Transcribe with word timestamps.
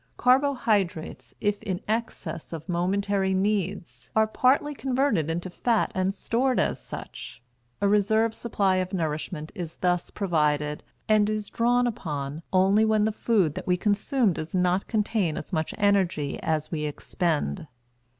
Carbohydrates, 0.17 1.35
if 1.39 1.61
in 1.61 1.79
excess 1.87 2.53
of 2.53 2.67
momentary 2.67 3.35
needs, 3.35 4.09
are 4.15 4.25
partly 4.25 4.73
converted 4.73 5.29
into 5.29 5.47
fat 5.47 5.91
and 5.93 6.11
stored 6.11 6.59
as 6.59 6.81
such. 6.81 7.39
A 7.81 7.87
reserve 7.87 8.33
supply 8.33 8.77
of 8.77 8.93
nourishment 8.93 9.51
is 9.53 9.75
thus 9.75 10.09
provided, 10.09 10.83
and 11.07 11.29
is 11.29 11.51
drawn 11.51 11.85
upon 11.85 12.41
only 12.51 12.83
when 12.83 13.05
the 13.05 13.11
food 13.11 13.53
that 13.53 13.67
we 13.67 13.77
consume 13.77 14.33
does 14.33 14.55
not 14.55 14.87
contain 14.87 15.37
as 15.37 15.53
much 15.53 15.71
energy 15.77 16.39
as 16.41 16.71
we 16.71 16.85
expend. 16.85 17.67